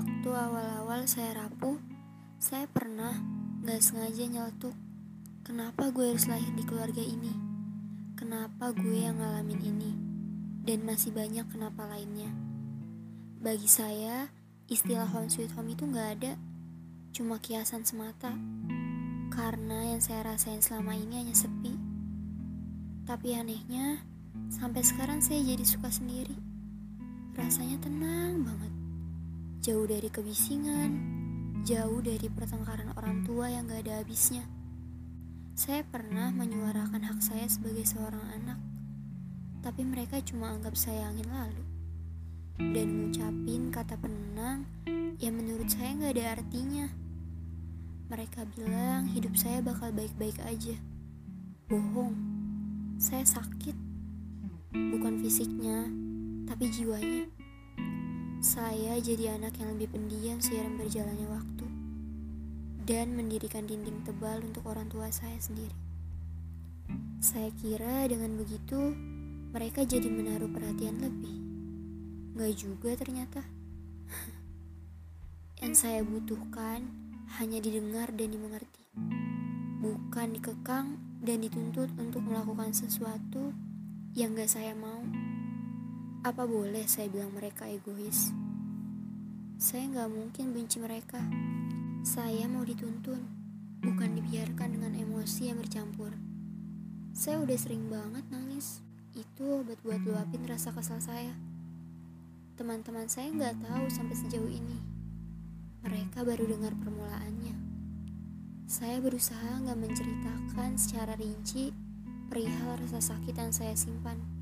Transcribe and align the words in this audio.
Waktu 0.00 0.32
awal-awal 0.32 1.04
saya 1.04 1.44
rapuh, 1.44 1.76
saya 2.40 2.64
pernah 2.72 3.20
gak 3.68 3.84
sengaja 3.84 4.24
nyeletuk. 4.24 4.72
Kenapa 5.44 5.92
gue 5.92 6.08
harus 6.08 6.24
lahir 6.24 6.48
di 6.56 6.64
keluarga 6.64 7.04
ini? 7.04 7.28
Kenapa 8.16 8.72
gue 8.72 8.96
yang 8.96 9.20
ngalamin 9.20 9.60
ini? 9.60 9.92
Dan 10.64 10.88
masih 10.88 11.12
banyak 11.12 11.44
kenapa 11.52 11.84
lainnya. 11.84 12.32
Bagi 13.44 13.68
saya, 13.68 14.32
istilah 14.72 15.04
home 15.04 15.28
sweet 15.28 15.52
home 15.52 15.68
itu 15.68 15.84
gak 15.92 16.16
ada. 16.16 16.32
Cuma 17.12 17.36
kiasan 17.36 17.84
semata. 17.84 18.32
Karena 19.28 19.84
yang 19.84 20.00
saya 20.00 20.32
rasain 20.32 20.64
selama 20.64 20.96
ini 20.96 21.28
hanya 21.28 21.36
sepi. 21.36 21.76
Tapi 23.04 23.36
anehnya, 23.36 24.00
sampai 24.48 24.80
sekarang 24.80 25.20
saya 25.20 25.44
jadi 25.44 25.64
suka 25.68 25.92
sendiri. 25.92 26.40
Rasanya 27.36 27.76
tenang 27.84 28.48
banget. 28.48 28.79
Jauh 29.60 29.84
dari 29.84 30.08
kebisingan, 30.08 30.90
jauh 31.68 32.00
dari 32.00 32.32
pertengkaran 32.32 32.96
orang 32.96 33.28
tua 33.28 33.52
yang 33.52 33.68
gak 33.68 33.84
ada 33.84 34.00
habisnya. 34.00 34.40
Saya 35.52 35.84
pernah 35.84 36.32
menyuarakan 36.32 37.04
hak 37.04 37.20
saya 37.20 37.44
sebagai 37.44 37.84
seorang 37.84 38.24
anak, 38.40 38.56
tapi 39.60 39.84
mereka 39.84 40.16
cuma 40.24 40.56
anggap 40.56 40.72
saya 40.80 41.12
angin 41.12 41.28
lalu. 41.28 41.60
Dan 42.56 42.88
ngucapin 43.04 43.68
kata 43.68 44.00
penenang 44.00 44.64
yang 45.20 45.36
menurut 45.36 45.68
saya 45.68 45.92
gak 45.92 46.16
ada 46.16 46.40
artinya. 46.40 46.88
Mereka 48.08 48.48
bilang 48.56 49.12
hidup 49.12 49.36
saya 49.36 49.60
bakal 49.60 49.92
baik-baik 49.92 50.40
aja. 50.40 50.80
Bohong, 51.68 52.16
saya 52.96 53.28
sakit. 53.28 53.76
Bukan 54.72 55.20
fisiknya, 55.20 55.84
tapi 56.48 56.72
jiwanya. 56.72 57.39
Saya 58.40 58.96
jadi 58.96 59.36
anak 59.36 59.60
yang 59.60 59.76
lebih 59.76 59.92
pendiam 59.92 60.40
seiring 60.40 60.80
berjalannya 60.80 61.28
waktu 61.28 61.66
dan 62.88 63.12
mendirikan 63.12 63.68
dinding 63.68 64.00
tebal 64.00 64.40
untuk 64.40 64.64
orang 64.64 64.88
tua 64.88 65.12
saya 65.12 65.36
sendiri. 65.36 65.76
Saya 67.20 67.52
kira 67.60 68.08
dengan 68.08 68.40
begitu 68.40 68.96
mereka 69.52 69.84
jadi 69.84 70.08
menaruh 70.08 70.48
perhatian 70.48 71.04
lebih. 71.04 71.36
Gak 72.40 72.52
juga 72.56 72.96
ternyata. 72.96 73.44
yang 75.60 75.76
saya 75.76 76.00
butuhkan 76.00 76.88
hanya 77.36 77.60
didengar 77.60 78.08
dan 78.16 78.32
dimengerti. 78.32 78.88
Bukan 79.84 80.40
dikekang 80.40 80.96
dan 81.20 81.44
dituntut 81.44 81.92
untuk 82.00 82.24
melakukan 82.24 82.72
sesuatu 82.72 83.52
yang 84.16 84.32
gak 84.32 84.48
saya 84.48 84.72
mau. 84.72 85.29
Apa 86.20 86.44
boleh 86.44 86.84
saya 86.84 87.08
bilang 87.08 87.32
mereka 87.32 87.64
egois? 87.64 88.28
Saya 89.56 89.88
nggak 89.88 90.10
mungkin 90.12 90.52
benci 90.52 90.76
mereka. 90.76 91.16
Saya 92.04 92.44
mau 92.44 92.60
dituntun, 92.60 93.24
bukan 93.80 94.20
dibiarkan 94.20 94.68
dengan 94.68 94.92
emosi 95.00 95.48
yang 95.48 95.64
bercampur. 95.64 96.12
Saya 97.16 97.40
udah 97.40 97.56
sering 97.56 97.88
banget 97.88 98.20
nangis. 98.28 98.84
Itu 99.16 99.64
obat 99.64 99.80
buat 99.80 100.04
luapin 100.04 100.44
rasa 100.44 100.76
kesal 100.76 101.00
saya. 101.00 101.32
Teman-teman 102.60 103.08
saya 103.08 103.32
nggak 103.32 103.56
tahu 103.64 103.88
sampai 103.88 104.16
sejauh 104.20 104.52
ini. 104.52 104.76
Mereka 105.88 106.20
baru 106.20 106.44
dengar 106.44 106.76
permulaannya. 106.84 107.56
Saya 108.68 109.00
berusaha 109.00 109.64
nggak 109.64 109.88
menceritakan 109.88 110.76
secara 110.76 111.16
rinci 111.16 111.72
perihal 112.28 112.76
rasa 112.76 113.00
sakit 113.00 113.32
yang 113.32 113.56
saya 113.56 113.72
simpan 113.72 114.39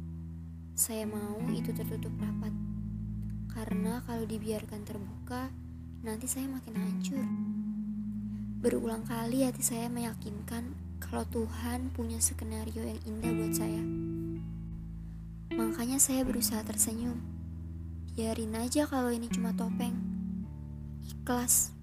saya 0.79 1.11
mau 1.11 1.43
itu 1.51 1.75
tertutup 1.75 2.15
rapat. 2.23 2.55
Karena 3.51 3.99
kalau 4.07 4.23
dibiarkan 4.23 4.87
terbuka, 4.87 5.51
nanti 6.07 6.31
saya 6.31 6.47
makin 6.47 6.79
hancur. 6.79 7.27
Berulang 8.63 9.03
kali 9.03 9.43
hati 9.43 9.59
saya 9.59 9.91
meyakinkan 9.91 10.79
kalau 11.03 11.27
Tuhan 11.35 11.91
punya 11.91 12.23
skenario 12.23 12.87
yang 12.87 13.03
indah 13.11 13.33
buat 13.35 13.59
saya. 13.59 13.83
Makanya 15.59 15.99
saya 15.99 16.23
berusaha 16.23 16.63
tersenyum. 16.63 17.19
Biarin 18.15 18.55
aja 18.55 18.87
kalau 18.87 19.11
ini 19.11 19.27
cuma 19.27 19.51
topeng. 19.59 19.99
Ikhlas. 21.03 21.75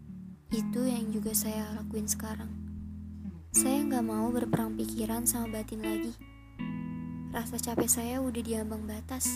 Itu 0.55 0.87
yang 0.87 1.11
juga 1.11 1.35
saya 1.35 1.67
lakuin 1.75 2.07
sekarang. 2.07 2.47
Saya 3.51 3.83
nggak 3.91 4.07
mau 4.07 4.31
berperang 4.31 4.79
pikiran 4.79 5.27
sama 5.27 5.59
batin 5.59 5.83
lagi. 5.83 6.34
Rasa 7.35 7.59
capek 7.59 7.91
saya 7.91 8.23
udah 8.23 8.39
di 8.39 8.55
ambang 8.55 8.87
batas. 8.87 9.27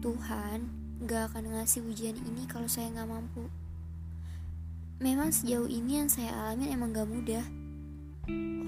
Tuhan 0.00 0.72
gak 1.04 1.28
akan 1.28 1.52
ngasih 1.52 1.84
ujian 1.84 2.16
ini 2.16 2.48
kalau 2.48 2.64
saya 2.64 2.88
gak 2.96 3.12
mampu. 3.12 3.44
Memang 4.96 5.28
sejauh 5.28 5.68
ini 5.68 6.00
yang 6.00 6.08
saya 6.08 6.32
alami 6.32 6.72
emang 6.72 6.96
gak 6.96 7.04
mudah. 7.04 7.44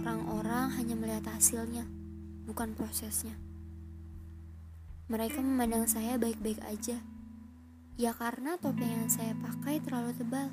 Orang-orang 0.05 0.69
hanya 0.77 1.01
melihat 1.01 1.33
hasilnya, 1.33 1.89
bukan 2.45 2.77
prosesnya. 2.77 3.33
Mereka 5.09 5.41
memandang 5.41 5.89
saya 5.89 6.21
baik-baik 6.21 6.61
aja. 6.69 7.01
Ya 7.97 8.13
karena 8.13 8.61
topeng 8.61 9.01
yang 9.01 9.09
saya 9.09 9.33
pakai 9.41 9.81
terlalu 9.81 10.13
tebal. 10.13 10.53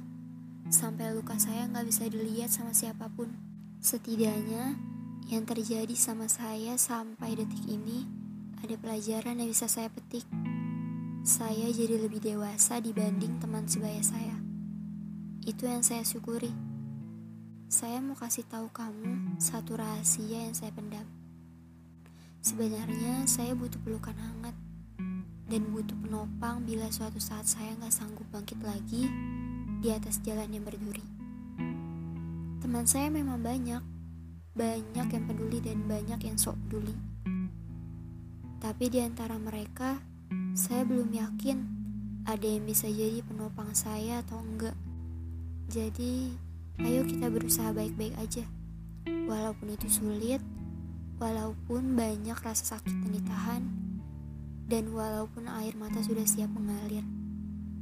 Sampai 0.72 1.12
luka 1.12 1.36
saya 1.36 1.68
gak 1.68 1.84
bisa 1.84 2.08
dilihat 2.08 2.48
sama 2.48 2.72
siapa 2.72 3.12
pun. 3.12 3.36
Setidaknya 3.84 4.80
yang 5.28 5.44
terjadi 5.44 5.92
sama 5.92 6.32
saya 6.32 6.80
sampai 6.80 7.36
detik 7.36 7.68
ini 7.68 8.08
ada 8.64 8.80
pelajaran 8.80 9.36
yang 9.44 9.52
bisa 9.52 9.68
saya 9.68 9.92
petik. 9.92 10.24
Saya 11.28 11.68
jadi 11.68 12.00
lebih 12.00 12.24
dewasa 12.24 12.80
dibanding 12.80 13.36
teman 13.44 13.68
sebaya 13.68 14.00
saya. 14.00 14.40
Itu 15.44 15.68
yang 15.68 15.84
saya 15.84 16.08
syukuri. 16.08 16.56
Saya 17.68 18.00
mau 18.00 18.16
kasih 18.16 18.48
tahu 18.48 18.72
kamu 18.72 19.36
satu 19.36 19.76
rahasia 19.76 20.48
yang 20.48 20.56
saya 20.56 20.72
pendam. 20.72 21.04
Sebenarnya 22.40 23.28
saya 23.28 23.52
butuh 23.52 23.84
pelukan 23.84 24.16
hangat 24.16 24.56
dan 25.52 25.62
butuh 25.76 26.00
penopang 26.08 26.64
bila 26.64 26.88
suatu 26.88 27.20
saat 27.20 27.44
saya 27.44 27.76
nggak 27.76 27.92
sanggup 27.92 28.24
bangkit 28.32 28.64
lagi 28.64 29.12
di 29.84 29.92
atas 29.92 30.24
jalan 30.24 30.48
yang 30.56 30.64
berduri. 30.64 31.04
Teman 32.64 32.88
saya 32.88 33.12
memang 33.12 33.44
banyak, 33.44 33.97
banyak 34.58 35.08
yang 35.14 35.26
peduli 35.30 35.62
dan 35.62 35.86
banyak 35.86 36.18
yang 36.26 36.34
sok 36.34 36.58
peduli. 36.66 36.98
Tapi 38.58 38.90
di 38.90 39.00
antara 39.06 39.38
mereka, 39.38 40.02
saya 40.58 40.82
belum 40.82 41.14
yakin 41.14 41.58
ada 42.26 42.44
yang 42.44 42.66
bisa 42.66 42.90
jadi 42.90 43.22
penopang 43.22 43.70
saya 43.78 44.26
atau 44.26 44.42
enggak. 44.42 44.74
Jadi, 45.70 46.34
ayo 46.82 47.06
kita 47.06 47.30
berusaha 47.30 47.70
baik-baik 47.70 48.18
aja. 48.18 48.50
Walaupun 49.30 49.78
itu 49.78 49.88
sulit, 49.94 50.42
walaupun 51.22 51.94
banyak 51.94 52.36
rasa 52.42 52.76
sakit 52.82 52.98
yang 52.98 53.14
ditahan, 53.14 53.62
dan 54.66 54.90
walaupun 54.90 55.46
air 55.48 55.78
mata 55.78 56.02
sudah 56.02 56.26
siap 56.26 56.50
mengalir. 56.50 57.06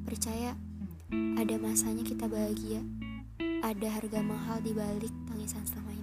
Percaya, 0.03 0.59
ada 1.39 1.55
masanya 1.55 2.03
kita 2.03 2.27
bahagia. 2.27 2.83
Ada 3.63 3.87
harga 3.97 4.19
mahal 4.21 4.61
di 4.61 4.75
balik 4.75 5.09
tangisan 5.25 5.65
selama 5.65 5.95